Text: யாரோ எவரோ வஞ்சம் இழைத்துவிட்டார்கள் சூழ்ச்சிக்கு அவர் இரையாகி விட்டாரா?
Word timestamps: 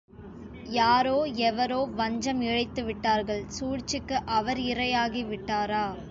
யாரோ 0.69 1.25
எவரோ 1.25 1.85
வஞ்சம் 1.91 2.41
இழைத்துவிட்டார்கள் 2.41 3.45
சூழ்ச்சிக்கு 3.49 4.15
அவர் 4.25 4.57
இரையாகி 4.57 5.23
விட்டாரா? 5.23 5.85